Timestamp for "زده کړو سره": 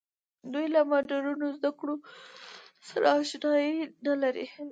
1.57-3.07